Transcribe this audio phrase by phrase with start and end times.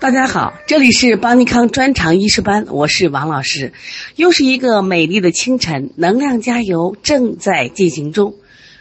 [0.00, 3.74] 大家好，这里是邦尼康专长医师班，我是王老师。
[4.16, 8.34] 又是一个美丽的清晨，能量加油正在进行中。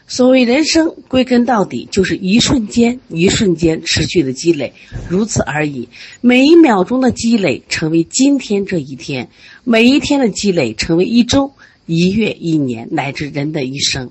[0.07, 4.71] 所谓人生，归根到底就是一瞬间，一瞬间持续的积累，
[5.09, 5.89] 如此而已。
[6.21, 9.25] 每一秒钟的积累，成为今天这一天；
[9.65, 11.51] 每一天的积累，成为一周、
[11.85, 14.09] 一月、一年，乃至人的一生。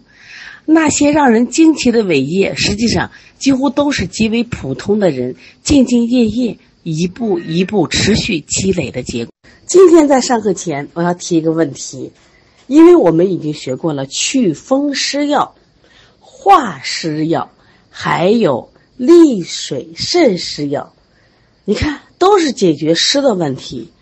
[0.66, 6.58] 那些让人惊奇的伟业，实际上几乎都是极为普通的人兢兢业业。
[6.82, 9.32] 一步一步持续积累的结果。
[9.66, 12.12] 今天在上课前，我要提一个问题，
[12.66, 15.54] 因为我们已经学过了祛风湿药、
[16.20, 17.50] 化湿药，
[17.90, 20.94] 还有利水渗湿药，
[21.66, 23.92] 你看都是解决湿的问题。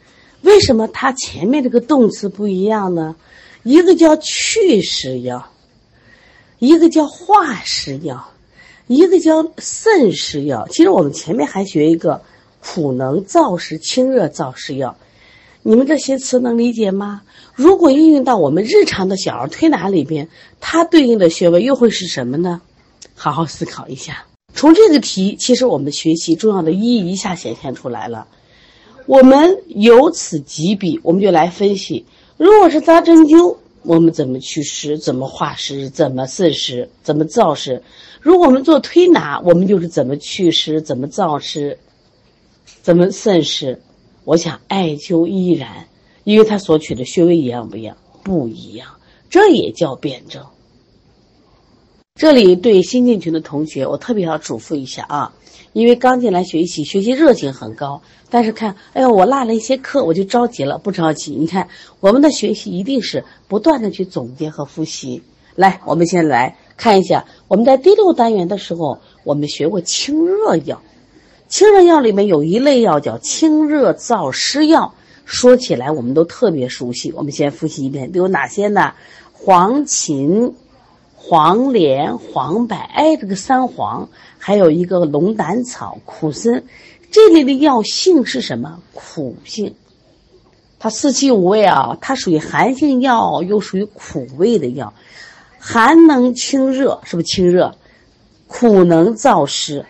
[0.43, 3.17] 为什么它前面这个动词不一样呢？
[3.65, 5.51] 一个叫祛湿药，
[6.61, 8.29] 一个叫化湿药，
[8.87, 10.69] 一个叫渗湿药。
[10.69, 12.23] 其实我们前面还学一个。
[12.67, 14.97] 苦能燥湿、清热燥湿药，
[15.63, 17.23] 你们这些词能理解吗？
[17.55, 20.29] 如果应用到我们日常的小儿推拿里边，
[20.61, 22.61] 它对应的穴位又会是什么呢？
[23.15, 24.27] 好好思考一下。
[24.53, 28.27] 从这个题，其实我们学习重要的意义一下显现出来了。
[29.07, 32.05] 我们由此及彼，我们就来分析：
[32.37, 34.99] 如果是扎针灸，我们怎么祛湿？
[34.99, 35.89] 怎么化湿？
[35.89, 36.91] 怎么渗湿？
[37.05, 37.81] 怎么燥湿？
[38.21, 40.83] 如果我们做推拿，我们就是怎么祛湿？
[40.83, 41.79] 怎么燥湿？
[42.83, 43.81] 怎么渗湿？
[44.25, 45.87] 我想艾灸依然，
[46.25, 47.97] 因为它所取的穴位一样不一样？
[48.25, 48.89] 不一样，
[49.31, 50.45] 这也叫辩证。
[52.17, 55.35] 这里对新进群的同学，我特别要嘱咐一下啊，
[55.75, 60.79] 因为刚进来学习，学习热情很高，但是看，哎呦，我落了一些课，我就着急了。
[60.79, 61.69] 不着急，你看
[62.01, 65.23] 我们的学习一定是不断的去总结和复习。
[65.55, 70.83] 来，我们先来看一下，我们在第六单元的时候，我们学过清热药。
[71.49, 74.95] 清热药里面有一类药叫清热燥湿药，
[75.25, 77.13] 说起来我们都特别熟悉。
[77.13, 78.95] 我们先复习一遍，都有哪些呢？
[79.33, 80.55] 黄芩、
[81.15, 84.09] 黄连、黄柏，哎，这个三黄，
[84.39, 86.65] 还有一个龙胆草、苦参，
[87.13, 88.81] 这类的药性是什么？
[88.93, 89.75] 苦性。
[90.79, 94.93] 它四气五味啊，它属于寒性药，又属于苦味的药。
[95.59, 97.75] 寒能清热，是不是清热？
[98.47, 99.87] 苦能燥湿。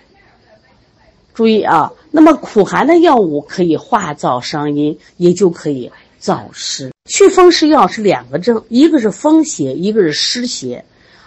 [1.36, 6.90] 注意啊，那么苦寒的药物可以化燥伤阴，也就可以燥湿。
[7.04, 10.82] 祛风湿药是两个症，一个是风邪，一个是湿邪。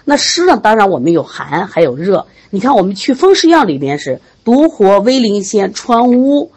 [0.06, 2.26] 那湿呢，当然我们有寒，还有热。
[2.50, 6.52] 你看，我们祛风湿药里边是独活、威灵仙、川乌、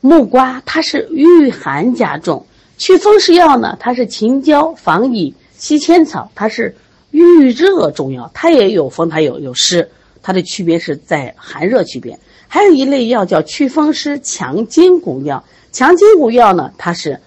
[0.00, 2.46] 木瓜，它是御寒加重；
[2.78, 6.76] 祛风湿药呢，它是秦椒、防乙、西千草，它是
[7.10, 9.90] 御热中药，它也有风，它有有湿，
[10.22, 12.16] 它的区别是在寒热区别。
[12.52, 17.20] 还有一类药叫祛风湿强筋骨药，强筋骨药呢，它是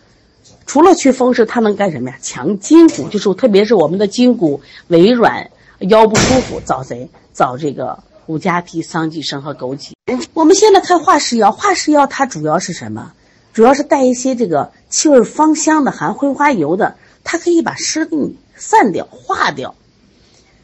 [0.65, 2.17] 除了祛风湿，它能干什么呀？
[2.21, 7.09] 强筋骨，就是特别是我们的筋骨微软、腰不舒服，找谁？
[7.33, 9.93] 找这个五加皮、桑寄生和枸杞。
[10.33, 13.13] 我们现在看化湿药，化湿药它主要是什么？
[13.53, 19.73] 主要是带一些这个气味芳香的，含挥发油的，它可以把湿给你散掉、化掉。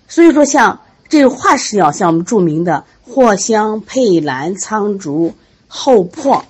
[0.09, 2.85] 所以说，像这个化湿药，像我们著名的。
[3.11, 5.33] 藿香、佩兰、苍竹、
[5.67, 6.43] 厚朴，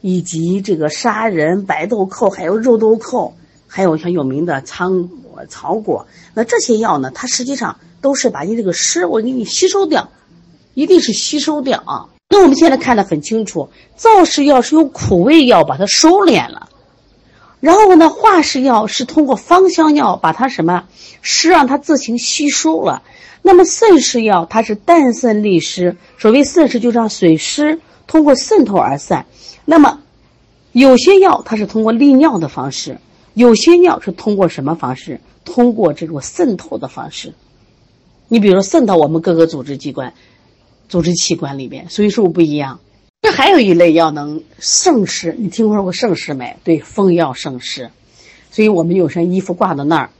[0.00, 3.32] 以及这个砂仁、白豆蔻，还有肉豆蔻，
[3.68, 5.08] 还有像有名的苍、
[5.48, 6.04] 草果。
[6.34, 10.10] 那这些药呢，它实际上都是把你这个湿我给你吸收掉，
[10.74, 12.08] 一定是吸收掉啊。
[12.28, 16.68] 那我们现在看得很清楚，燥湿药是用苦味药把它收敛了，
[17.60, 20.88] 然后呢，化湿药是通过芳香药把它什么
[21.22, 23.04] 湿让它自行吸收了。
[23.48, 29.24] 那么渗湿药它是淡渗利湿，所谓渗湿就是让水湿通过渗透而散。
[29.64, 30.00] 那么
[30.72, 32.98] 有些药它是通过利尿的方式，
[33.32, 35.18] 有些药是通过什么方式？
[35.46, 37.32] 通过这种渗透的方式。
[38.28, 40.12] 你比如说渗到我们各个组织机关、
[40.90, 42.80] 组织器官里边，所以说不一样。
[43.22, 46.54] 这还有一类药能渗湿，你听说过渗湿没？
[46.64, 47.90] 对，风药渗湿。
[48.50, 50.10] 所以我们有身衣服挂到那儿，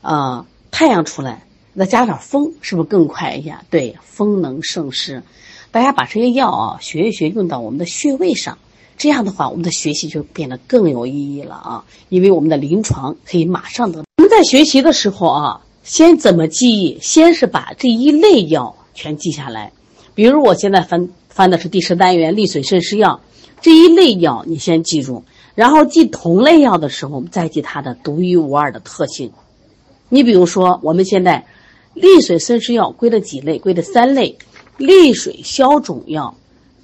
[0.00, 1.42] 啊，太阳出来。
[1.78, 3.62] 再加点风，是不是更快一下？
[3.70, 5.22] 对，风能胜湿。
[5.70, 8.56] 大家把这些药啊学一学，用到我们的穴位上，
[8.96, 11.84] 这样的话，我们的学习就变得更有意义了啊！
[12.08, 14.02] 因为我们的临床可以马上得。
[14.16, 16.98] 我们在学习的时候啊，先怎么记忆？
[17.02, 19.72] 先是把这一类药全记下来。
[20.14, 23.20] 比如我现在翻翻的是第十单元利水渗湿药，
[23.60, 25.22] 这一类药你先记住，
[25.54, 29.30] 然后记同类药的时候，我们再记它的独一无二的特性。
[30.08, 31.44] 你比如说，我们现在。
[32.00, 33.58] 利水渗湿药归了几类？
[33.58, 34.38] 归了三类：
[34.76, 36.36] 利水消肿药、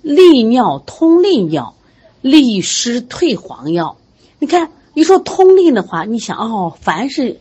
[0.02, 1.75] 利尿通淋药、
[2.20, 3.96] 利湿退黄药。
[4.40, 7.38] 你看，一说通令的话，你想哦，凡是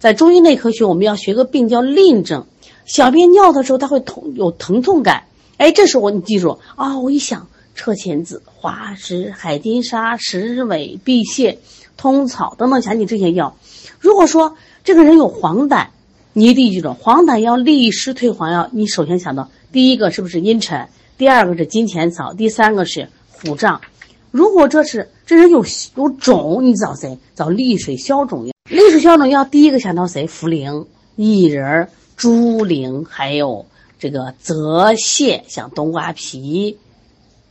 [0.00, 2.46] 在中医内科学，我们要学个病叫令症。
[2.84, 5.24] 小便尿的时候，它会痛有疼痛感。
[5.58, 7.46] 哎，这时候你记住啊，我一想，
[7.76, 11.58] 车前子、滑石、海金沙、石韦、荜泻、
[11.96, 13.56] 通草等等，想起这些药。
[14.00, 15.86] 如果说这个人有黄疸，
[16.34, 18.66] 你一定记住，黄疸药利湿退黄药。
[18.72, 20.88] 你首先想到第一个是不是茵陈？
[21.18, 23.82] 第二个是金钱草，第三个是虎杖。
[24.30, 25.62] 如果这是这人有
[25.94, 27.18] 有肿，你找谁？
[27.34, 28.52] 找利水消肿药。
[28.70, 30.26] 利水消肿药第一个想到谁？
[30.26, 30.86] 茯苓、
[31.18, 33.66] 薏仁、猪苓，还有
[33.98, 36.78] 这个泽泻，像冬瓜皮。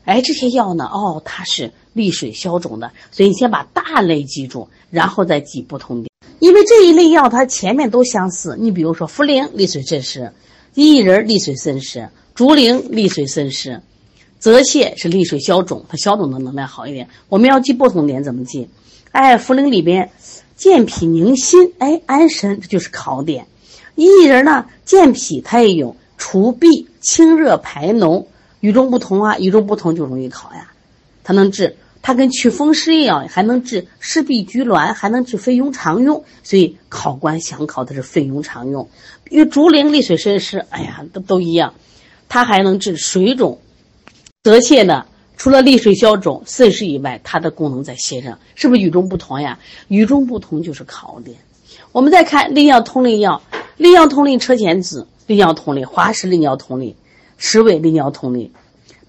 [0.06, 0.86] 哎，这些药呢？
[0.86, 2.92] 哦，它是利水消肿的。
[3.12, 6.11] 所以你先把大类记住，然后再记不同点。
[6.42, 8.58] 因为这一类药它前面都相似。
[8.60, 10.34] 你比如说茯苓利水渗湿，
[10.76, 12.10] 薏仁利水渗湿。
[12.34, 13.82] 竹苓利水渗湿，
[14.40, 17.10] 泽泻是利水消肿，它消肿的能量好一点。
[17.28, 18.70] 我们要记不同点怎么记？
[19.12, 20.10] 哎，茯苓里边
[20.56, 23.46] 健脾宁心，哎，安神，这就是考点。
[23.98, 28.26] 薏仁呢，健脾，它也有除痹、清热排脓，
[28.62, 30.72] 与众不同啊，与众不同就容易考呀。
[31.24, 36.24] 它能治，它跟祛风湿一样，还能治湿痹拘挛，还能治肺痈常用。
[36.44, 38.90] 所以考官想考的是肺痈常用。
[39.30, 41.74] 因为竹苓利水渗湿，哎呀，都都一样。
[42.28, 43.60] 它还能治水肿，
[44.44, 45.06] 泽泻呢？
[45.38, 49.58] 除了利水消肿、渗湿以外，它的功能在泻上，是不是与众不同呀？
[49.88, 51.38] 与众不同就是考点。
[51.92, 53.42] 我们再看利尿通利药，
[53.78, 56.96] 利尿通利车前子、利尿通利滑石、利尿通利
[57.38, 58.52] 石韦、利尿通利。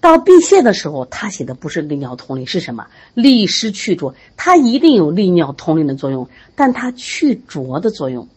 [0.03, 2.87] 到闭泻的时候，它写的不是利尿通淋，是什么？
[3.13, 6.27] 利湿去浊，它一定有利尿通淋的作用，
[6.57, 8.27] 但它去浊的作用，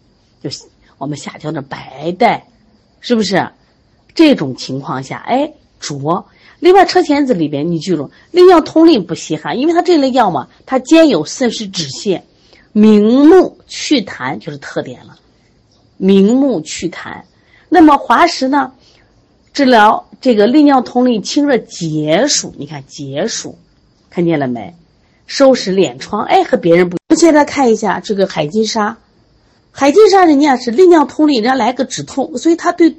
[0.40, 0.62] 就是
[0.96, 2.46] 我们下焦的白带，
[3.00, 3.50] 是不是？
[4.14, 6.26] 这种情况下，哎，浊。
[6.60, 12.22] 另外，车前子里边，你记住，利尿通淋不稀罕，因为它这类药嘛，它兼有渗湿止泻、
[12.70, 15.18] 明目祛痰，就是特点了。
[15.96, 17.22] 明目祛痰。
[17.68, 18.72] 那么滑石呢，
[19.56, 22.52] 治疗这个利尿通利清热解暑。
[22.58, 23.56] 你看解暑，
[24.10, 24.74] 看见了没？
[25.26, 26.96] 收拾脸疮，哎，和别人不。
[26.96, 28.98] 我们现在看一下这个海金沙，
[29.72, 32.96] 海金沙人家是利尿通利，人家来个止痛，所以它对。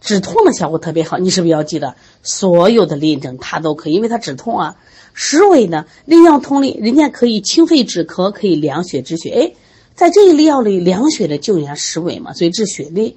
[0.00, 4.76] 止痛的效果特别好，你是不是要记得所有的例证它都可以，因为它止痛啊。
[5.14, 9.30] 石韦呢，利尿通利，人家可以清肺止咳，可以凉血止血。
[9.30, 9.52] 哎，
[9.94, 13.14] 在这一类药里，凉血的就人家石韦嘛，所以治血痢。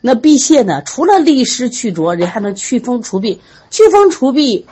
[0.00, 3.38] 那辟邪呢，除了利湿去浊，人还能祛风除痹。
[3.70, 4.64] 祛风除痹，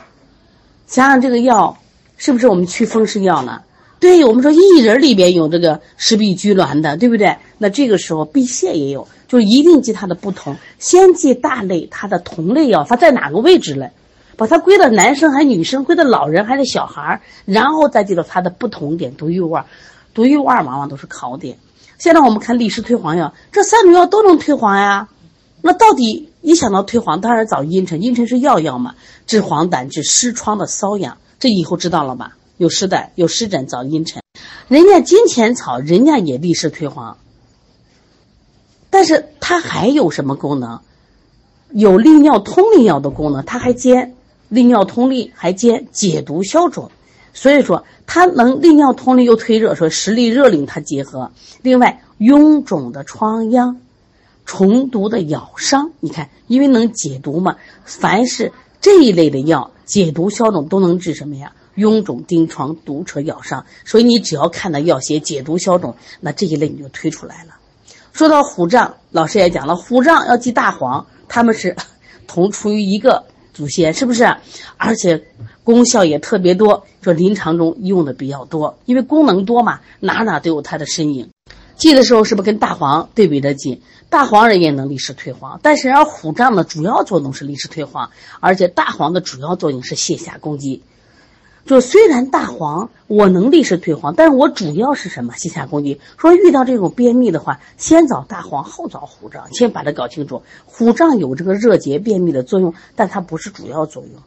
[0.87, 1.79] 想想这个药
[2.17, 3.63] 是不是我们祛风湿药呢？
[4.01, 7.37] 对，我们说薏仁里边有这个湿痹拘挛的，对不对？
[7.59, 9.09] 那这个时候辟邪也有。
[9.27, 13.91] 就是一定记它的不同，先记大类，它的同类药它在哪个位置嘞？
[14.37, 19.65] 把它归到男生还是女生，归到老人还是小孩儿，然后再记到它的不同点，独一无二。
[20.13, 21.57] 独一无二往往都是考点。
[21.99, 25.09] 现在我们看利湿退黄药，这三种药都能退黄呀。
[25.67, 28.97] 那到底一想到退黄，当然找茵陈，茵陈是药药嘛，
[29.27, 32.37] 治黄疸、治湿疮的瘙痒，这以后知道了吧？
[32.59, 34.23] 有湿疹、有湿疹找茵陈。
[34.69, 37.17] 人家金钱草，人家也利湿退黄。
[38.91, 40.81] 但是它还有什么功能？
[41.71, 44.15] 有利尿通利药的功能，它还兼
[44.51, 46.91] 利尿通利，还兼解毒消肿。
[47.33, 51.33] 所以说，它能利尿通利又退热，说实力热令它结合。
[51.63, 53.81] 另外，臃肿的疮疡、
[54.45, 61.53] 虫毒的咬伤，你看，因为能解毒嘛，凡是这一类的药，解毒消肿都能治什么呀？
[61.77, 63.67] 臃肿、疔疮、毒蛇咬伤。
[63.85, 67.55] 所以你只要看到药写解毒消肿，那这一类你就推出来了。
[68.13, 71.75] 说到虎杖，老师也讲了，虎杖要记大黄，他们是
[72.29, 74.37] 同出于一个祖先，是不是？
[74.77, 75.25] 而且
[75.65, 81.29] 功效也特别多，说临床中用的比较多，因为功能多嘛，哪哪都有它的身影。
[81.77, 83.83] 记的时候是不是跟大黄对比着记？
[84.11, 90.83] 大黄人也能利湿退黄，但是而虎杖的主要作用是利湿退黄，而且大黄的主要作用是泻下攻击。
[91.67, 95.33] 就虽然大黄我能利湿退黄，但是我主要是什么？
[95.33, 95.99] 泻下攻击。
[96.17, 100.43] 说遇到这种便秘的话，先找大黄，后找虎杖，先把它搞清楚。
[100.67, 104.23] 虎杖有这个热结便秘的作用，但它不是主要作用。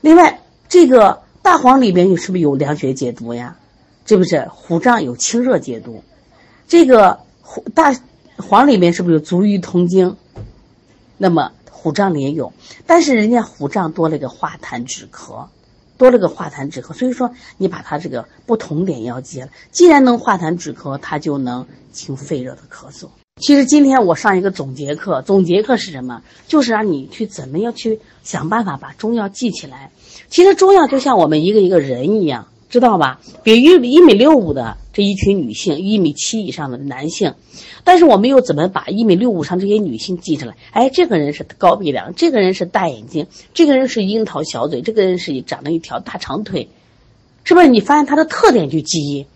[0.00, 3.56] 另外，这个大黄里边有是不是有凉血解毒呀？
[4.08, 6.02] 是不是虎杖有清热解毒。
[6.66, 7.94] 这个虎大
[8.38, 10.16] 黄里面是不是有足瘀通经？
[11.18, 12.52] 那么虎杖里也有，
[12.86, 15.46] 但是人家虎杖多了个化痰止咳。
[15.98, 19.48] 多了个化痰止咳，所以说你把它这个不同点要记了。
[19.72, 23.08] 既然能化痰止咳，它就能清肺热的咳嗽。
[23.42, 26.22] 其实今天我上一个总结课，总结课是什么？
[26.46, 29.90] 就是让你去怎么样去想办法把中药记起来。
[30.28, 33.20] 其实中药就像我们一个一个人一样，知道吧？
[33.42, 37.34] 比如一米六五的这一群女性，一米七以上的男性，
[37.82, 40.54] 但是我们又怎么把一米六五上这些女性记出来？
[40.72, 46.68] 哎，这个人是高鼻梁，这个人是大眼睛，这个人是樱桃小嘴，这个人是长了一条大长腿，
[47.44, 47.68] 是不是？
[47.68, 49.26] 你发现他的特点就记，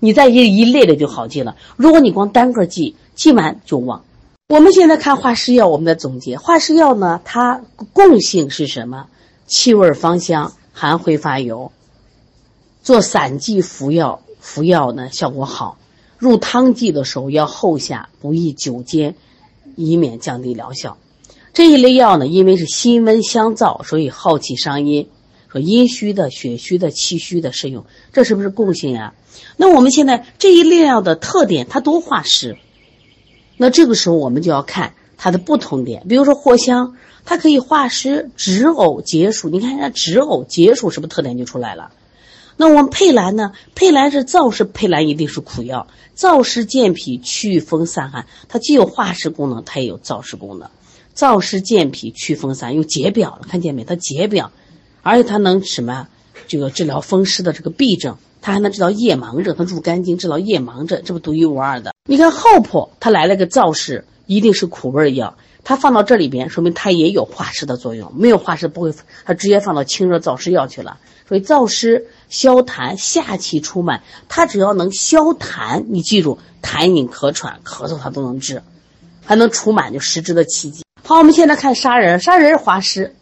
[0.00, 1.56] 你再一一类的就好记了。
[1.76, 4.04] 如果你光单个记，记完就忘。
[4.48, 9.06] 我们现在看化湿药，我们的总结，化湿药呢，它共性是什么？
[9.46, 11.70] 气味芳香，含挥发油。
[12.82, 15.78] 做散剂服药，服药呢效果好。
[16.18, 19.14] 入汤剂的时候要后下，不宜久煎，
[19.76, 20.98] 以免降低疗效。
[21.52, 25.08] 这一类药呢，因为是辛温香燥，所以耗气伤阴。
[25.48, 29.14] 说阴虚的、血虚的、气虚的适用，这是不是共性啊？
[29.56, 32.56] 那我们现在这一类药的特点，它都化湿。
[33.56, 39.48] 那这个时候我们就要看它的不同点，比如说藿香，它可以化湿止呕解暑。
[39.48, 41.90] 你看它止呕解暑是不是特点就出来了？
[42.60, 43.52] 那我们佩兰呢？
[43.74, 50.68] 佩兰是燥湿，佩兰一定是苦药，燥湿健脾、祛风散寒，它既有化湿功能，它也有燥湿功能。
[51.16, 53.84] 燥湿健脾、祛风散，又解表了，看见没？
[53.84, 54.52] 它解表，
[55.00, 56.06] 而且它能什么？
[56.48, 58.18] 这个治疗风湿的这个痹症。
[58.42, 61.94] 它还能治疗夜盲症，它入肝经治疗夜盲症，这不独一无二的。
[62.04, 65.34] 你看厚朴，它来了个燥湿，一定是苦味药。
[65.64, 68.12] 它放到这里边，说明它也有化湿的作用。
[68.14, 68.92] 没有化湿不会，
[69.24, 70.98] 它直接放到清热燥湿药去了。
[71.30, 78.64] 所以燥湿消痰、下气除满，它只要能消痰，你记住，痰饮咳喘、咳嗽它都能治，
[79.24, 80.82] 还能除满就实质的奇迹。
[81.04, 83.14] 好，我们现在看砂仁，砂仁化湿，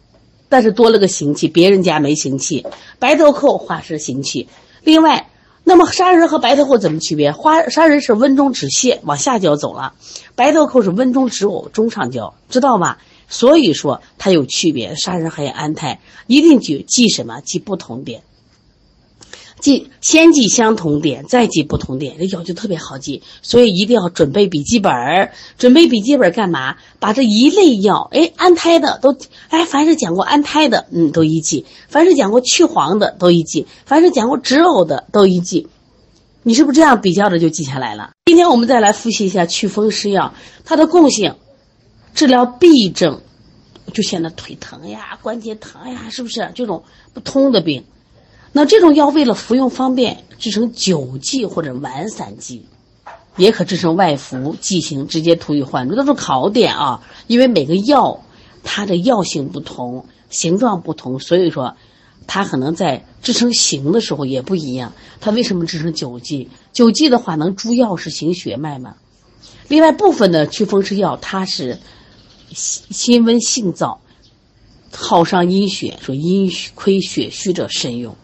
[0.49, 2.65] 但是多了个行气，别人家没行气。
[2.97, 4.49] 白豆蔻化湿行气。
[4.81, 5.29] 另外，
[5.63, 7.31] 那么砂仁和白豆蔻怎么区别？
[7.31, 9.93] 花砂仁是温中止泻，往下焦走了；
[10.33, 12.97] 白豆蔻是温中止呕，中上焦，知道吧？
[13.29, 14.95] 所以说它有区别。
[14.95, 17.39] 砂仁还有安胎，一定记记什么？
[17.41, 18.23] 记不同点。
[19.61, 23.21] 记先记相同点，再记不同点，这药就特别好记。
[23.41, 25.33] 所以一定要准备笔记本儿。
[25.57, 26.77] 准备笔记本干嘛？
[26.97, 29.17] 把这一类药，哎，安胎的都，
[29.49, 35.67] 哎，凡是讲过安胎的，嗯，都一记；凡是讲过去黄的，都一记；凡是讲过止呕的，都一记。
[36.43, 38.11] 你是不是这样比较着就记下来了？
[38.27, 40.33] 今天我们再来复习一下祛风湿药，
[40.63, 41.35] 它的共性，
[42.19, 43.21] 治疗痹症，
[43.93, 46.83] 就显得腿疼呀、关节疼呀，是不是这种
[47.13, 47.85] 不通的病？
[48.51, 52.65] 那这种药为了服用方便，制成酒剂或者丸散剂，
[53.37, 55.95] 也可制成外服剂型，直接涂于患处。
[55.95, 58.21] 都是考点啊，因为每个药
[58.65, 61.77] 它的药性不同，形状不同，所以说
[62.27, 64.91] 它可能在制成形的时候也不一样。
[65.21, 66.49] 它为什么制成酒剂？
[66.73, 68.95] 酒剂的话能助药是行血脉嘛？
[69.69, 71.79] 另外部分的祛风湿药，它是
[72.53, 73.97] 心温性燥，
[74.91, 78.15] 耗伤阴血，说阴亏血虚者慎用。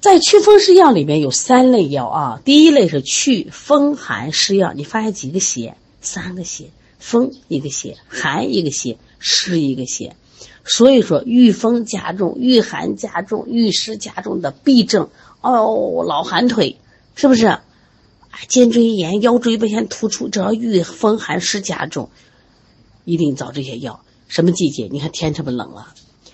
[0.00, 5.76] 在祛风湿药里面有三类药啊，第一类是祛风寒湿药，你发现几个邪？
[6.00, 10.16] 三个邪，风一个邪，寒一个邪，湿一个邪。
[10.64, 16.78] 所以说，遇风加重、遇寒加重、遇湿加重的痹症，哦，老寒腿，
[17.14, 17.58] 是不是？
[18.48, 22.10] 肩椎炎、腰椎间盘突出，只要遇风寒湿加重，
[23.10, 24.00] 一定找这些药。
[24.28, 24.88] 什么季节？
[24.90, 25.88] 你看天这么冷了。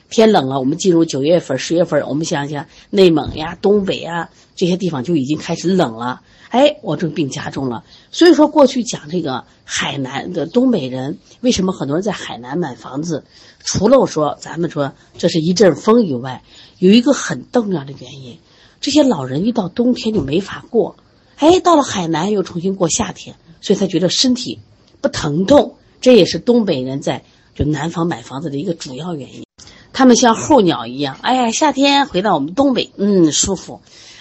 [0.09, 6.21] 天冷了，我们进入九月份、十月份，我们想想内蒙呀、东北呀这些地方就已经开始冷了。
[6.51, 7.83] 哎，我这病加重了。
[8.13, 13.25] 所以说，过去讲这个海南的东北人，为什么很多人在海南买房子？
[13.65, 16.45] 除了我说咱们说这是一阵风以外，
[16.79, 18.39] 有一个很重要的原因，
[18.81, 20.95] 这些老人一到冬天就没法过。
[21.39, 24.61] 哎，到了海南又重新过夏天，所以他觉得身体
[25.01, 25.75] 不疼痛。
[26.01, 27.23] 这也是东北人在
[27.55, 29.45] 就南方买房子的一个主要原因。
[29.93, 33.81] 他们像候鸟一样，哎呀，夏天回到我们东北，嗯，舒服；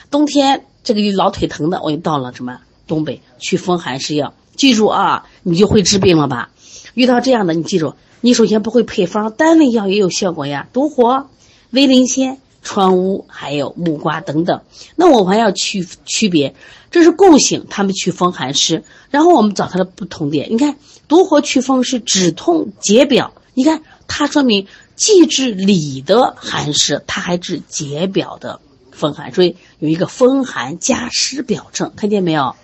[0.10, 4.34] 冬天这个老腿疼的，我又到了什么东北去风寒湿药。
[4.56, 6.52] 记住啊，你就会治病了吧？
[6.94, 11.30] 遇到这样的，你记住，你首先不会配方，单味药也有效果呀，独活、
[11.72, 14.62] 威灵仙、川乌还有木瓜等等。
[14.96, 16.56] 那我还要区区别，
[16.96, 18.82] 这是共性，他们祛风寒湿。
[19.10, 20.78] 然后我们找它的不同点，你看，
[21.10, 24.66] 独活祛风是止痛解表，你看它说明。
[24.96, 28.62] 既治里的寒湿，它还治解表的
[28.94, 32.56] 风寒，所以有一个风寒加湿表症，看见没有？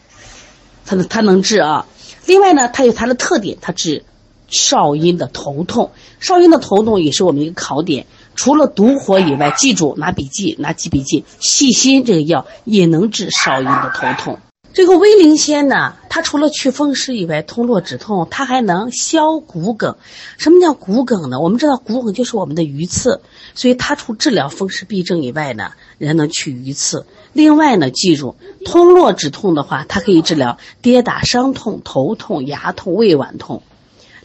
[0.85, 1.85] 它能它能治啊。
[2.25, 4.05] 另外呢，它有它的特点，它治
[4.47, 5.91] 少阴的头痛。
[6.21, 8.07] 少阴的头痛也是我们一个考点。
[8.41, 11.25] 除了毒火以外，记住拿笔记，拿记笔记。
[11.39, 14.39] 细心这个药也能治少阴的头痛。
[14.73, 19.95] 这个威灵仙呢，它除了祛风湿以外，通络止痛，它还能消骨梗。
[20.39, 21.39] 什么叫骨梗呢？
[21.39, 23.21] 我们知道骨梗就是我们的鱼刺，
[23.53, 27.05] 所以它除治疗风湿痹症以外呢，人能去鱼刺。
[27.33, 33.61] 另外呢，记住通络止痛的话，它可以治疗跌打伤痛、头痛、牙痛、胃脘痛。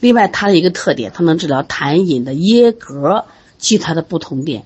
[0.01, 3.25] 另外，它的一个特点，它能治疗痰饮的噎嗝，
[3.59, 4.65] 记它的不同点。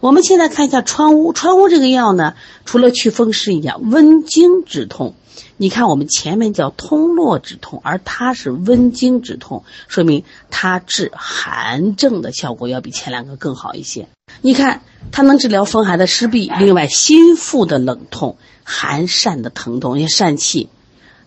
[0.00, 5.14] 我们现在看一下川乌，川乌这个药呢，除了祛风湿一样，温经止痛。
[5.56, 14.08] 你看我们前面叫通络止痛，而它是温经止痛，说明它治寒症的效果要比前两个更好一些。
[14.40, 20.68] 你看它能治疗风寒的湿痹，另外心腹的冷痛、寒疝的疼痛，因为疝气、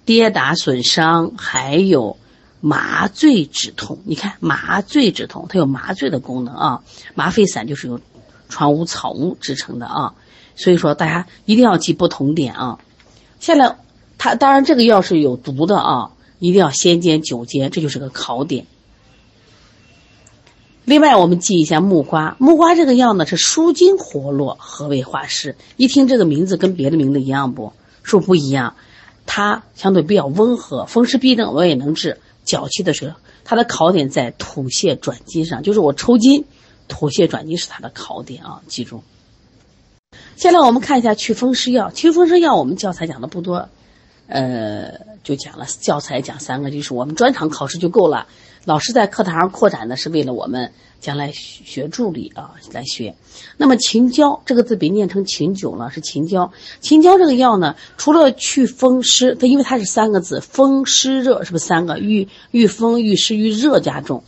[0.06, 2.18] 跌打损伤，还有
[2.62, 4.00] 麻醉止痛。
[4.06, 6.84] 你看麻醉止痛，它有麻醉的功能啊。
[7.13, 8.00] 麻沸散就是用
[8.48, 10.13] 川乌草木制成的啊，
[10.56, 12.80] 所以说大家一定要记不同点啊。
[13.41, 13.75] 下来。
[14.24, 18.68] 它当然这个药是有毒的啊，一定要先煎九煎，这就是个考点。
[20.86, 25.56] 另外，我们记一下木瓜，木瓜这个药呢是舒筋活络、和胃化湿。
[25.75, 27.74] 一听这个名字跟别的名字一样不？
[28.03, 28.75] 是不一样？
[29.25, 32.20] 它相对比较温和，风湿痹症我也能治。
[32.51, 33.15] 脚气的时候，
[33.46, 36.43] 它的考点在吐泻转筋上，就是我抽筋，
[36.89, 39.01] 吐泻转筋是它的考点啊，记住。
[40.36, 43.70] 现在我们看一下祛风湿药，祛风湿药我们教材讲的不多。
[44.27, 48.27] 呃，就讲了教材讲三个，就是我们专场考试就够了。
[48.65, 53.15] 老师在课堂上扩展呢是为了我们将来学助理啊来学。
[53.58, 56.51] 那么秦椒这个字别念成秦九了，是秦椒。
[56.80, 61.98] 秦椒这个药呢，除了祛风湿，它因为它是三个字，风湿热是不是三个？
[61.98, 64.24] 遇遇风遇湿遇热加重，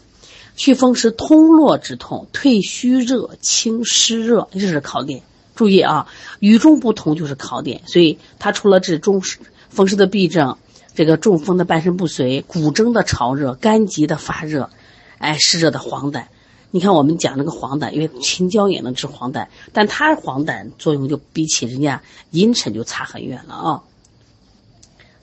[0.56, 5.22] 祛风湿通络止痛，退虚热清湿热，这是考点。
[5.56, 6.08] 注意啊，
[6.40, 7.82] 与众不同就是考点。
[7.86, 9.22] 所以它除了治中。
[9.70, 10.60] 风湿的痹症，
[10.96, 14.70] 这个中风的半身不遂，骨蒸的潮热，肝急的发热，
[15.18, 16.26] 哎，湿热的黄疸。
[16.70, 23.84] 你看我们讲那个黄疸，因为青椒也能治黄疸，但它黄疸作用就比起人家茵陈就差很远了啊。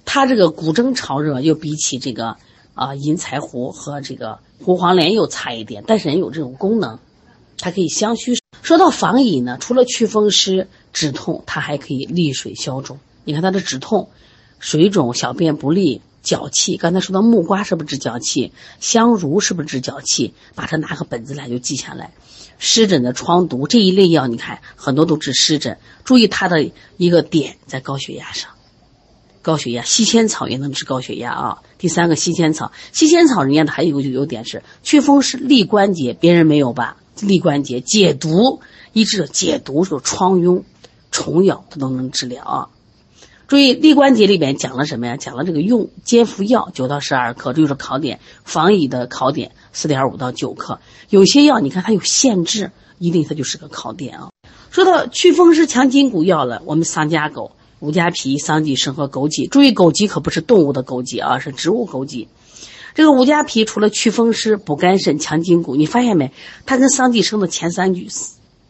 [0.05, 2.37] 它这个骨蒸潮热又比起这个
[2.75, 6.99] 啊银柴胡和这个胡黄连又差一点，但是人有这种功能，
[7.59, 8.35] 它可以相虚。
[8.62, 12.99] 说到防饮呢，除了祛风湿止痛，它还可以利水消肿。
[13.25, 14.09] 你看它的止痛。
[14.61, 18.53] 水肿、小便不利、脚气，刚才说的木瓜是不是治脚气？
[18.79, 20.35] 香茹是不是治脚气？
[20.55, 22.12] 把它拿个本子来就记下来。
[22.59, 25.79] 湿疹的疮毒这一类药，你看很多都治湿疹。
[26.05, 28.51] 注意它的一个点在高血压上，
[29.40, 31.62] 高血压西千草也能治高血压啊。
[31.79, 36.99] 第三个西仙草，西仙草人家的还有一个优点是祛风湿、利关节，别人没有吧？
[37.23, 38.61] 利关节解毒，
[38.92, 40.64] 一治解毒是疮痈、
[41.11, 42.68] 虫咬它都能治疗啊。
[43.51, 45.17] 注意，立关节里边讲了什么呀？
[45.17, 48.21] 讲了这个用煎服药九到十二克，这就是考点。
[48.45, 50.79] 防乙的考点四点五到九克。
[51.09, 54.29] 有些药你看它有限制，一定它就是个考点啊。
[54.71, 59.49] 说到祛风湿强筋骨药了，我们桑家狗、五加皮、桑寄生和枸杞。
[59.49, 62.29] 注意，枸杞可不是动物的枸杞啊，是植物枸杞。
[62.95, 66.31] 这个五加皮除了祛风湿、补肝肾、强筋骨，你发现没？
[66.67, 68.07] 它跟桑寄生的前三句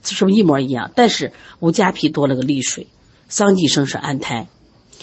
[0.02, 0.90] 是不是一模一样？
[0.94, 2.86] 但是五加皮多了个利水，
[3.28, 4.48] 桑寄生是安胎。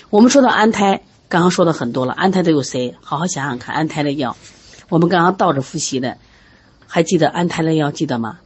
[0.09, 2.13] 我们说到安胎，刚刚说的很多了。
[2.13, 2.95] 安胎都有谁？
[3.01, 4.37] 好好想想看，安胎的药，
[4.87, 6.17] 我们刚刚倒着复习的，
[6.87, 8.39] 还记得安胎的药记得吗？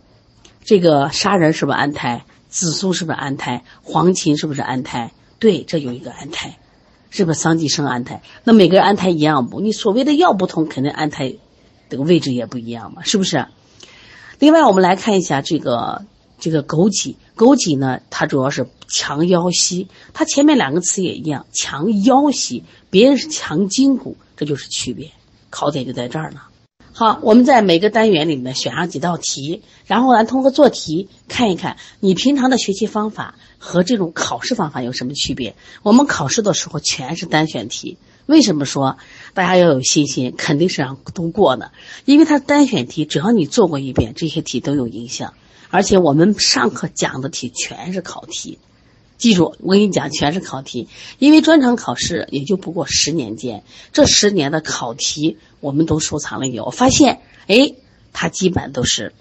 [0.64, 2.26] 这个砂仁是不是安胎？
[2.50, 3.64] 紫苏是不是安胎？
[3.84, 5.12] 黄芩是不是安胎？
[5.38, 6.58] 对，这有一个安胎，
[7.12, 8.24] 是不是桑寄生安胎？
[8.44, 9.60] 那每个人安胎一样不？
[9.60, 11.36] 你所谓的药不同，肯定安胎
[11.90, 13.46] 这个位置也不一样嘛，是不是？
[14.40, 16.02] 另外，我们来看一下这个。
[16.44, 25.10] 这个枸杞，枸杞呢，它主要是强腰膝，它前面两个词也一样，强腰膝，别人是强筋骨，这就是区别。
[25.50, 26.42] 考点就在这儿呢。
[26.94, 35.56] 好，我们在每个单元里面选上几道题，然后呢，通过做题看一看你平常的学习方法和这种考试方法有什么区别。
[35.82, 38.98] 我们考试的时候全是单选题，为什么说
[39.34, 40.36] 大家要有信心？
[40.38, 41.72] 肯定是让都过的，
[42.06, 45.34] 因为它单选题，只要你做过一遍，这些题都有影响。
[45.72, 48.60] 而且我们上课讲的题全是考题，
[49.18, 50.90] 记住，我跟你讲，全是考题。
[51.18, 56.72] 因为专场考试也就不过十年间，这十年的考题我们都收藏了有。
[56.72, 57.74] 发现，哎，
[58.12, 59.14] 它基本都是，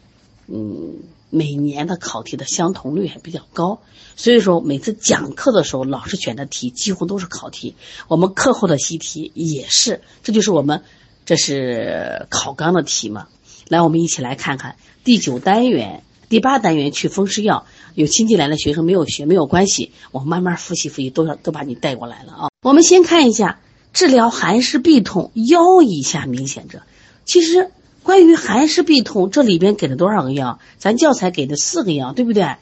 [0.49, 0.97] 嗯，
[1.31, 3.81] 每年的考题的相同率还比较高。
[4.17, 7.77] 所以说，每次讲课的时候，老师选的题几乎都是考题。
[8.09, 10.83] 我们课后的习题也是，这就是我们
[11.25, 13.29] 这是考纲的题嘛。
[13.69, 16.03] 来，我们一起来看看第九单元。
[16.31, 22.49] 第八单元去风湿药，有新进来的学生没有学没有关系，我慢慢复习复习，都要都把你带过来了啊。
[22.63, 23.59] 我们先看一下
[23.93, 26.83] 治疗寒湿痹痛腰以下明显者，
[27.25, 27.73] 其实
[28.05, 30.61] 关于寒湿痹痛，这里边给了多少个药？
[30.79, 32.55] 咱教材给的四个药，对不对？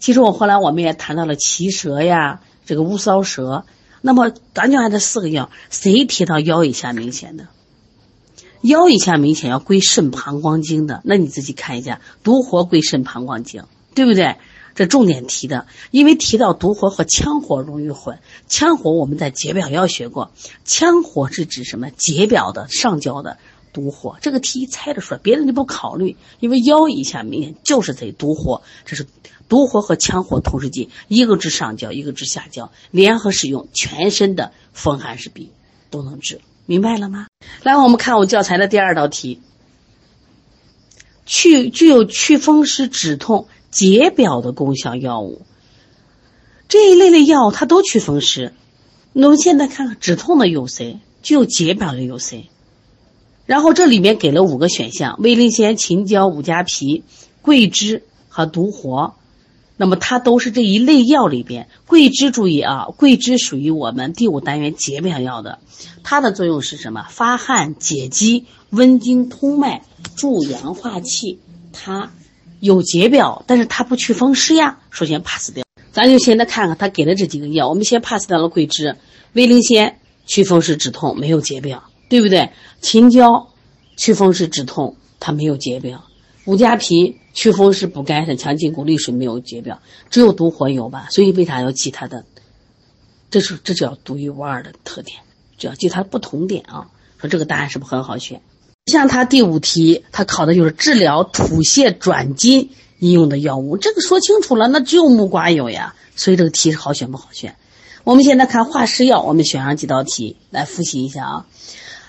[0.00, 3.64] 其实我后来我们也谈到了奇舌呀，这个乌梢舌。
[4.00, 7.46] 那么咱就按这四个药，谁提到腰以下明显的？
[8.62, 14.36] 腰以下明显要归肾膀胱经的，那你自己看一下，独活归肾膀胱经，对不对？
[14.74, 18.18] 这重点提的，因为提到独活和羌活容易混。
[18.48, 20.30] 羌活我们在解表药学过，
[20.66, 21.90] 羌活是指什么？
[21.90, 23.38] 解表的上焦的
[23.72, 29.06] 独活，这个题一猜得出来，别人就不考虑，因为腰以下明显就是得独活，这是。
[29.48, 35.48] 独活和羌活同时进，一个治上焦，一个治下焦，联合使用，全身的风寒湿痹
[35.90, 36.40] 都能治，
[36.70, 37.26] 明白了吗？
[37.64, 39.40] 来，我们看我教材的第二道题，
[41.26, 45.42] 去具有祛风湿、止痛、解表的功效药物，
[46.68, 48.54] 这一类的药它都祛风湿。
[49.12, 51.00] 那么现在看看止痛的有谁？
[51.24, 52.48] 具有解表的有谁？
[53.46, 57.02] 然后这里面给了五个选项：威灵仙、秦椒、五加皮、
[57.42, 59.16] 桂枝和独活。
[59.80, 65.58] 那么它都是这一类药里边，桂枝注意啊，桂枝属于我们第五单元解表药的，
[66.02, 67.06] 它的作用是什么？
[67.08, 69.82] 发汗解肌、温经通脉、
[70.16, 71.38] 助阳化气，
[71.72, 72.12] 它
[72.60, 74.80] 有解表，但是它不祛风湿呀。
[74.90, 78.98] 首先 pass 掉，咱就现在看看他给的这几个药，我们先 pass 掉了桂枝、
[79.32, 82.50] 威灵仙，祛风湿止痛，没有解表，对不对？
[82.82, 83.48] 秦椒，
[83.96, 86.04] 祛风湿止痛，它没有解表。
[86.50, 91.06] 五加皮祛风湿补肝肾强筋骨利水没有解表，只有独活有吧？
[91.12, 92.24] 所以为啥要记它的？
[93.30, 95.18] 这是这叫独一无二的特点，
[95.58, 96.88] 只要记它不同点啊。
[97.18, 98.42] 说这个答案是不是很好选？
[98.86, 105.94] 像它第五题，它考的就是治疗吐泻转筋应用的药物，这个说清楚了，那只有木瓜有呀。
[106.16, 107.54] 所以这个题是好选不好选？
[108.02, 111.46] 我们现在看化湿药，我们选上几道题来复习一下啊。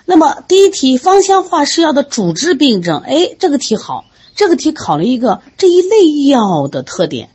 [0.05, 4.05] 那么第一题，芳香化湿药的主治病症，哎，这个题好。
[4.35, 7.29] 这个题考了一个这一类药的特点，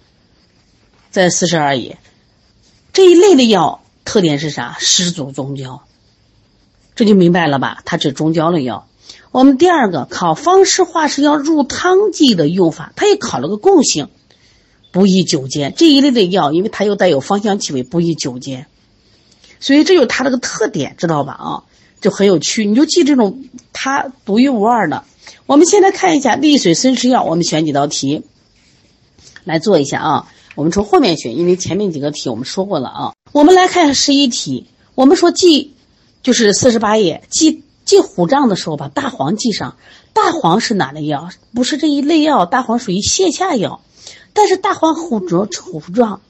[1.11, 1.99] 在四十二页，
[2.93, 4.77] 这一类的药特点是啥？
[4.81, 5.83] 湿阻中焦，
[6.95, 7.83] 这就明白了吧？
[7.85, 8.89] 它指中焦的药。
[9.31, 14.09] 我们第二个考方式化湿药入汤剂的用法，它也考了个共性，
[14.93, 15.75] 不宜久煎。
[15.77, 18.67] 这一类的药，因为它又带有芳香气味，不宜久煎，
[19.61, 21.33] 所以这就是它这个特点，知道吧？
[21.35, 21.63] 啊，
[22.01, 25.05] 就很有趣，你就记这种它独一无二的。
[25.47, 28.23] 我们先来看一下利水渗湿药，我们选几道题
[29.45, 30.33] 来做一下啊。
[30.55, 33.15] 我们从后面选，因为前面几个题我们说过了啊。
[33.33, 35.75] 我们来看十一题，我们说记
[36.23, 39.77] 就是四十八页记记虎胀的时候，把大黄记上。
[40.13, 41.29] 大黄是哪类药？
[41.55, 43.83] 不是这一类药，大黄属于泻下药。
[44.33, 46.23] 但是大黄虎浊虎壮，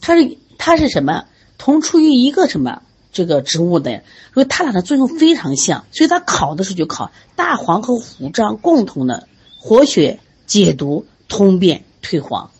[0.00, 1.24] 它是它是什么？
[1.56, 2.82] 同出于一个什么？
[3.14, 4.02] 这个植物的，
[4.34, 9.26] 所以它俩的作用非常像，所以它考的时候就考大黄和虎杖共同的
[9.58, 12.50] 活血解毒、通便退黄。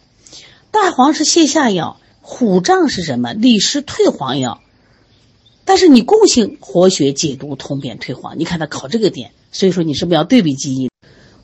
[0.71, 3.35] 大黄是泻下药，虎杖是什么？
[3.35, 4.63] 利湿退黄药。
[5.67, 10.91] 但是你共性活血解毒、通便退黄，你看它考这个点，所以说你是不是要对比记忆？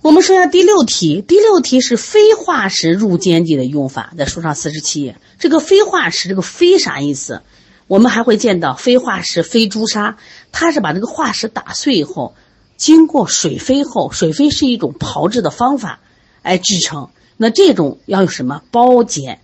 [0.03, 5.17] 我们说下第六题，第六题是非化石入煎剂的用法，在书上四十七页。
[5.39, 7.43] 这个非化石，这个非啥意思？
[7.91, 10.17] 我们还会见到非化石、非朱砂，
[10.53, 12.37] 它是把那个化石打碎以后，
[12.77, 15.99] 经过水飞后，水飞是一种炮制的方法，
[16.45, 17.09] 来制成。
[17.37, 19.41] 那这种要用什么包煎？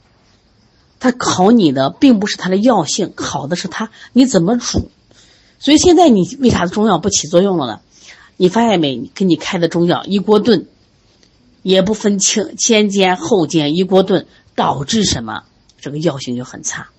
[1.00, 4.92] 它考你的并不是它的药性，考的是它你怎么煮。
[5.58, 7.80] 所以现在你为啥中药不起作用了呢？
[8.36, 9.10] 你发现没？
[9.12, 10.68] 给你开的中药一锅炖，
[11.62, 15.42] 也不分清先煎后煎，一锅炖导致什么？
[15.80, 16.90] 这个药性就很差。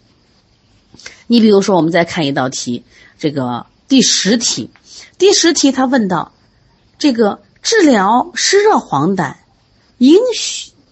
[1.28, 2.84] 你比如说，我们再看一道题，
[3.20, 4.70] 这个第十题，
[5.18, 6.32] 第十题他问到，
[6.98, 9.36] 这个治疗湿热黄疸
[9.98, 10.20] 应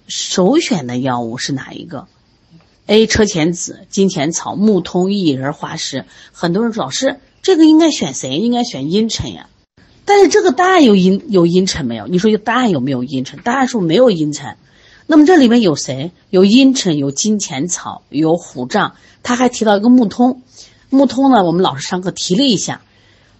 [0.08, 2.08] 首选的药物是哪一个
[2.88, 3.08] ？A.
[3.08, 6.06] 车前子、金钱草、木通、薏仁、滑石。
[6.32, 8.38] 很多人说老师，这个应该选谁？
[8.38, 9.50] 应该选茵陈呀。
[10.06, 12.06] 但是这个答案有茵有茵陈没有？
[12.06, 13.40] 你说有答案有没有茵陈？
[13.40, 14.58] 答案说没有茵陈。
[15.08, 16.12] 那么这里面有谁？
[16.30, 18.96] 有茵陈，有金钱草，有虎杖。
[19.22, 20.42] 他还提到一个木通，
[20.90, 22.82] 木通呢，我们老师上课提了一下。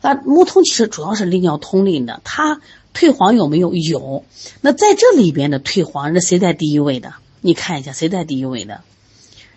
[0.02, 2.62] 那木通其实主要是利尿通淋的，它
[2.94, 3.74] 退黄有没有？
[3.74, 4.24] 有。
[4.62, 7.14] 那在这里边的退黄，那谁在第一位的？
[7.42, 8.82] 你看一下谁在第一位的？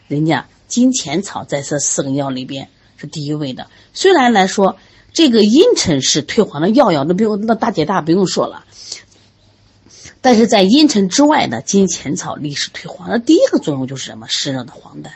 [0.07, 3.66] 人家金钱草在这四个药里边是第一位的。
[3.92, 4.77] 虽然来说
[5.12, 8.64] 这个茵陈是退黄的药药，那不用那大姐大不用说了。
[10.29, 14.27] 但是在阴沉之外的金钱草利湿退黄，那第一个作用就是什么？
[14.29, 15.09] 湿热的黄疸，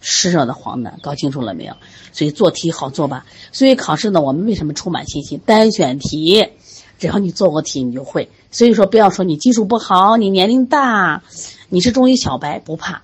[0.00, 1.76] 湿热的黄疸，搞清楚了没有？
[2.12, 3.24] 所以做题好做吧。
[3.52, 5.40] 所以考试呢，我们为什么充满信心？
[5.46, 6.48] 单选题，
[6.98, 8.30] 只要你做过题，你就会。
[8.50, 11.22] 所以说，不要说你基础不好，你年龄大，
[11.68, 13.02] 你是中医小白不怕。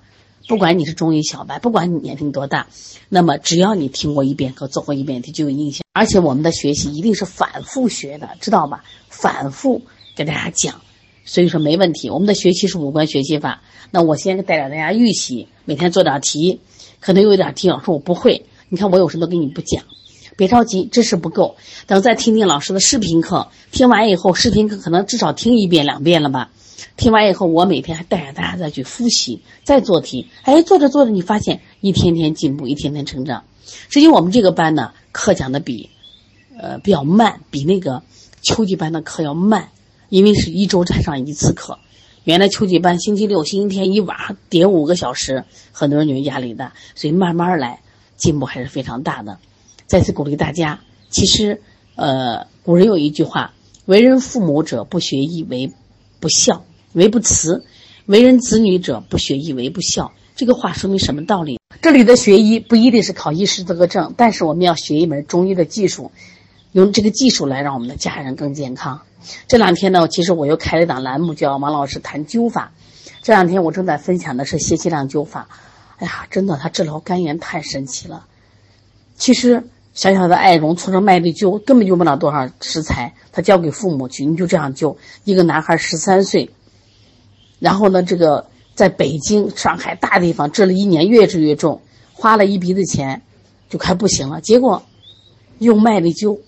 [0.49, 2.67] 不管你是中医小白，不管你年龄多大，
[3.07, 5.83] 那么只要你听过一遍课，做过一遍题，就有印象。
[5.93, 8.83] 而且我们的学习一定是反复学的，知道吧？
[9.07, 9.81] 反复
[10.17, 10.81] 给大家讲，
[11.29, 12.09] 所以说没问题。
[12.09, 13.61] 我们的学习是五官学习法。
[13.91, 16.59] 那我先带着大家预习，每天做点题，
[16.99, 19.83] 可能有点题老师我不会，你看我有时都给你不讲，
[20.35, 26.49] 别着急，知识不够，等再听听老师的视频课，听完以后，视频课可能至少听一遍两遍了吧。
[26.97, 30.27] 听完以后，我每天还带着大家再去复习，再做题。
[30.43, 33.43] 哎，做着做着，你发现一天天进步，一天天成长。
[33.89, 35.89] 实际我们这个班呢，课讲的比，
[36.59, 38.01] 呃，比较慢，比那个
[38.41, 39.69] 秋季班的课要慢，
[40.09, 41.79] 因为是一周才上一次课。
[42.23, 47.81] 原来秋季班星期六、星期天一晚上点五个小时，很多人觉得压力大，所以慢慢来，
[48.17, 49.39] 进步还是非常大的。
[49.87, 51.61] 再次鼓励大家，其实，
[51.95, 53.53] 呃，古人有一句话
[53.85, 55.71] ：“为人父母者，不学医为
[56.19, 57.63] 不孝。”为不慈，
[58.07, 60.11] 为人子女者不学医为不孝。
[60.35, 61.59] 这个话说明什么道理？
[61.83, 66.11] 这里的学医不一定是考医师资格证，但是我们要学一门中医的技术，
[66.71, 69.01] 用这个技术来让我们的家人更健康。
[69.47, 72.71] 这两天呢，其实我又开了一档栏目，叫王老师谈灸法。
[73.21, 75.47] 这两天我正在分享的是谢其亮灸法。
[75.97, 78.25] 哎呀，真的，他治疗肝炎太神奇了。
[79.17, 84.95] 其实小小的艾绒搓成麦粒灸，根本用不了多少食材，他交给父母去，你就这样灸。
[85.25, 86.49] 一个男孩十三岁。
[87.59, 91.81] 然后呢，这个在北京、上海大地方治了一年，越治越重，
[92.13, 93.21] 花了一鼻子钱，
[93.69, 94.39] 就快不行了。
[94.39, 94.83] 结果
[95.57, 96.39] 用麦粒灸，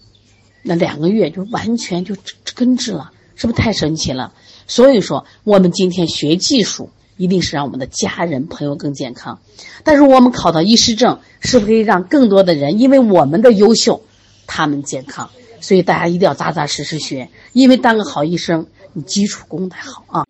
[0.63, 2.15] 那两个月就完全就
[2.55, 4.33] 根治了，是不是太神奇了？
[4.67, 9.39] 所以说，我们今天学技术，一定是让我们的家人朋友更健康。
[9.83, 14.03] 但是我们考到医师证，是不是可以让更多的人因为我们的优秀，
[14.47, 15.29] 他们健康？
[15.59, 20.25] 所以大家一定要扎扎实实学，因为当个好医生，你基础功得好啊。